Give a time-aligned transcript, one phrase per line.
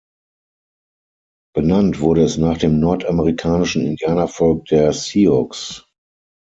[1.53, 5.85] Benannt wurde es nach dem nordamerikanischen Indianervolk der Sioux.